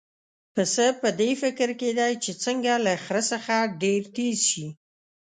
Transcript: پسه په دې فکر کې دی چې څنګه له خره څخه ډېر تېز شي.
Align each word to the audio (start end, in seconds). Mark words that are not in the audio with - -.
پسه 0.53 0.87
په 1.01 1.09
دې 1.19 1.31
فکر 1.43 1.69
کې 1.79 1.89
دی 1.99 2.11
چې 2.23 2.31
څنګه 2.43 2.73
له 2.85 2.93
خره 3.03 3.23
څخه 3.31 3.55
ډېر 3.81 4.01
تېز 4.15 4.37
شي. 4.51 4.67